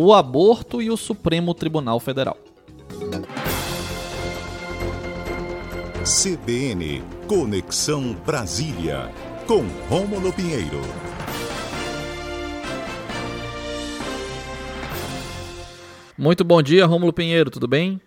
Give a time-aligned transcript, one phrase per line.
[0.00, 2.36] o aborto e o Supremo Tribunal Federal.
[6.04, 9.10] CBN Conexão Brasília,
[9.44, 10.80] com Rômulo Pinheiro.
[16.16, 18.00] Muito bom dia, Rômulo Pinheiro, tudo bem?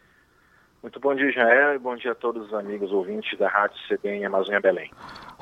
[0.81, 4.23] Muito bom dia, Israel, e bom dia a todos os amigos ouvintes da Rádio CBN
[4.23, 4.89] Amazônia Belém.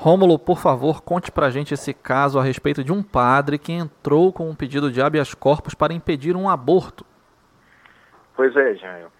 [0.02, 4.32] Rômulo, por favor, conte pra gente esse caso a respeito de um padre que entrou
[4.32, 7.04] com um pedido de habeas corpus para impedir um aborto.
[8.34, 9.12] Pois é, Israel.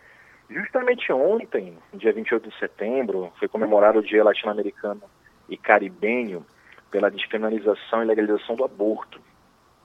[0.48, 5.02] Justamente ontem, dia 28 de setembro, foi comemorado o Dia Latino-Americano
[5.50, 6.46] e Caribenho
[6.90, 9.20] pela descriminalização e legalização do aborto.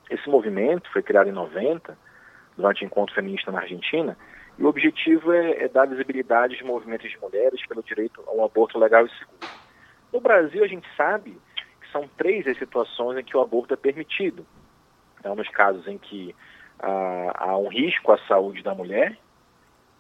[0.10, 1.98] Esse movimento foi criado em 90,
[2.56, 4.18] durante o encontro feminista na Argentina,
[4.58, 8.46] e o objetivo é, é dar visibilidade aos movimentos de mulheres pelo direito a um
[8.46, 9.35] aborto legal e seguro.
[10.16, 11.38] No Brasil, a gente sabe
[11.82, 14.46] que são três as situações em que o aborto é permitido.
[15.20, 16.34] Então, nos casos em que
[16.80, 19.18] ah, há um risco à saúde da mulher,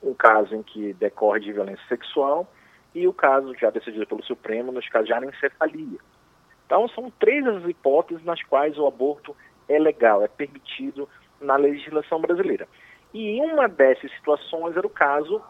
[0.02, 2.50] um caso em que decorre de violência sexual
[2.94, 6.00] e o caso já decidido pelo Supremo nos casos de anencefalia.
[6.66, 9.36] Então são três as hipóteses nas quais o aborto
[9.68, 11.10] é legal, é permitido
[11.42, 12.70] na legislação brasileira.
[13.14, 15.44] E uma dessas situações era o caso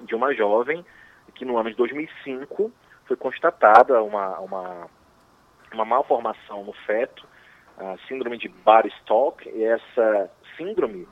[0.00, 0.84] de uma jovem
[1.36, 2.72] que no ano de 2005
[3.06, 4.86] foi constatada uma, uma,
[5.72, 7.26] uma malformação no feto,
[7.78, 11.06] a síndrome de Body-Stock, e essa síndrome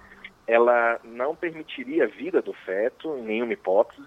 [0.46, 4.02] ela não permitiria a vida do feto em nenhuma hipótese,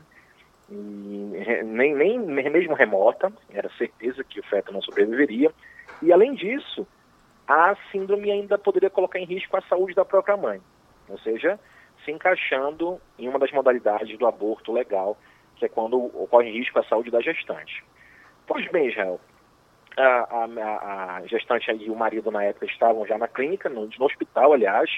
[0.67, 5.52] nem, nem mesmo remota, era certeza que o feto não sobreviveria.
[6.02, 6.88] E além disso,
[7.47, 10.59] a síndrome ainda poderia colocar em risco a saúde da própria mãe,
[11.08, 11.59] ou seja,
[12.03, 15.17] se encaixando em uma das modalidades do aborto legal,
[15.56, 17.84] que é quando ocorre risco a saúde da gestante.
[18.48, 19.20] Pois bem, Israel,
[19.97, 24.06] a, a, a gestante e o marido na época estavam já na clínica, no, no
[24.06, 24.89] hospital, aliás,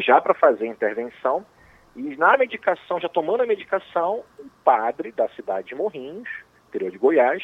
[0.00, 1.46] já para fazer a intervenção.
[1.94, 6.28] E na medicação, já tomando a medicação, o padre da cidade de Morrinhos,
[6.68, 7.42] interior de Goiás,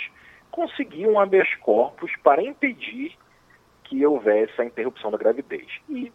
[0.50, 3.16] conseguiu um habeas corpus para impedir
[3.84, 5.66] que houvesse a interrupção da gravidez.
[5.88, 6.12] E,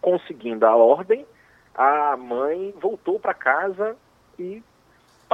[0.00, 1.26] conseguindo a ordem,
[1.74, 3.96] a mãe voltou para casa
[4.38, 4.62] e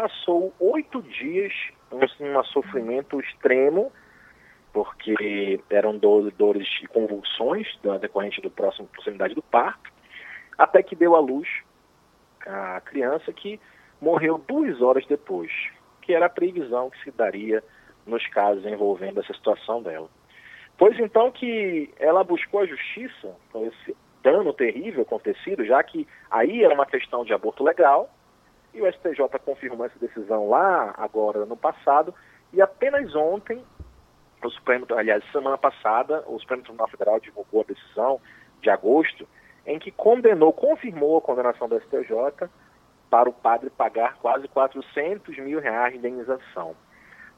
[0.00, 1.52] passou oito dias
[1.92, 3.92] em um sofrimento extremo,
[4.72, 7.66] porque eram dores e convulsões
[8.00, 9.92] decorrente do próximo proximidade do parto
[10.56, 11.46] até que deu à luz
[12.46, 13.60] a criança que
[14.00, 15.50] morreu duas horas depois,
[16.00, 17.62] que era a previsão que se daria
[18.06, 20.08] nos casos envolvendo essa situação dela.
[20.78, 26.64] Pois então que ela buscou a justiça com esse dano terrível acontecido, já que aí
[26.64, 28.08] era uma questão de aborto legal,
[28.72, 32.14] e o STJ confirmou essa decisão lá, agora no passado,
[32.52, 33.64] e apenas ontem,
[34.42, 38.20] o Supremo, aliás, semana passada, o Supremo Tribunal Federal divulgou a decisão
[38.62, 39.28] de agosto,
[39.66, 42.48] em que condenou, confirmou a condenação do STJ
[43.10, 46.74] para o padre pagar quase 400 mil reais de indenização.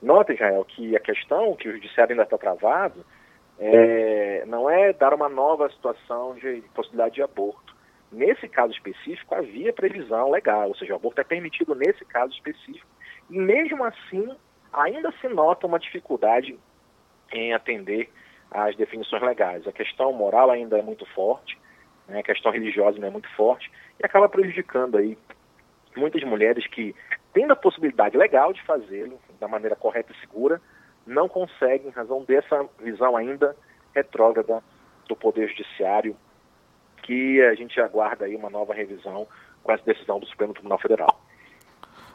[0.01, 3.05] Nota, Israel, que a questão, que o judiciário ainda está travado,
[3.59, 7.72] é, não é dar uma nova situação de possibilidade de aborto.
[8.13, 12.87] Nesse caso específico, havia previsão legal, ou seja, o aborto é permitido nesse caso específico.
[13.31, 14.29] E mesmo assim,
[14.71, 16.59] ainda se nota uma dificuldade
[17.33, 18.11] em atender
[18.51, 19.67] às definições legais.
[19.67, 21.59] A questão moral ainda é muito forte,
[22.07, 25.17] né, a questão religiosa não é muito forte, e acaba prejudicando aí
[25.97, 26.95] muitas mulheres que,
[27.33, 30.61] tendo a possibilidade legal de fazê-lo da maneira correta e segura,
[31.07, 33.57] não conseguem, em razão dessa visão ainda
[33.95, 34.63] retrógrada
[35.09, 36.15] do Poder Judiciário,
[37.03, 39.27] que a gente aguarda aí uma nova revisão
[39.63, 41.21] com essa decisão do Supremo Tribunal Federal.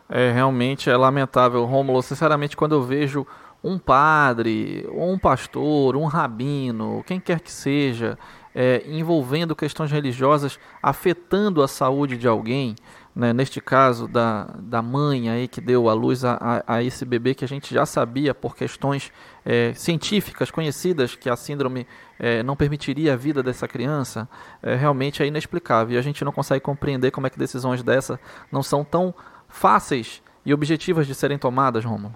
[0.09, 2.01] É, realmente é lamentável, Rômulo.
[2.01, 3.27] Sinceramente, quando eu vejo
[3.63, 8.17] um padre, ou um pastor, um rabino, quem quer que seja,
[8.55, 12.75] é, envolvendo questões religiosas afetando a saúde de alguém,
[13.17, 17.03] né, neste caso da, da mãe aí que deu a luz a, a, a esse
[17.03, 19.11] bebê que a gente já sabia por questões
[19.43, 21.87] é, científicas conhecidas que a síndrome
[22.19, 24.29] é, não permitiria a vida dessa criança,
[24.61, 25.95] é, realmente é inexplicável.
[25.95, 28.19] E a gente não consegue compreender como é que decisões dessa
[28.51, 29.11] não são tão
[29.47, 32.13] fáceis e objetivas de serem tomadas, Romulo.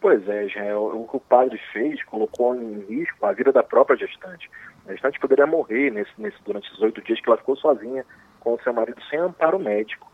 [0.00, 3.98] Pois é, já o que o padre fez colocou em risco a vida da própria
[3.98, 4.50] gestante.
[4.88, 8.06] A gestante poderia morrer nesse, nesse, durante esses oito dias que ela ficou sozinha
[8.42, 10.10] com o seu marido sem amparo médico.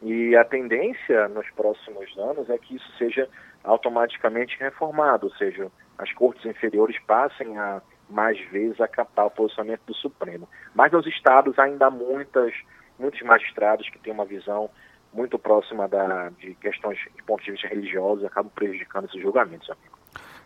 [0.00, 3.28] E a tendência nos próximos anos é que isso seja
[3.62, 9.94] automaticamente reformado, ou seja, as cortes inferiores passem a mais vezes acatar o posicionamento do
[9.94, 10.48] Supremo.
[10.74, 12.52] Mas nos estados ainda há muitas,
[12.98, 14.70] muitos magistrados que têm uma visão
[15.12, 19.70] muito próxima da, de questões de ponto de vista religioso e acabam prejudicando esses julgamentos,
[19.70, 20.01] amigo.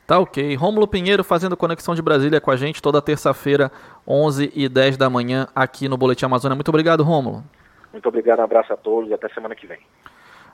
[0.06, 0.54] Tá ok.
[0.54, 3.72] Rômulo Pinheiro fazendo Conexão de Brasília com a gente toda terça-feira,
[4.06, 6.54] 11 e 10 da manhã, aqui no Boletim Amazônia.
[6.54, 7.42] Muito obrigado, Rômulo.
[7.92, 9.78] Muito obrigado, um abraço a todos e até semana que vem.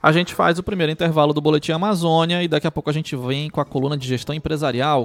[0.03, 3.15] A gente faz o primeiro intervalo do Boletim Amazônia e daqui a pouco a gente
[3.15, 5.01] vem com a coluna de gestão empresarial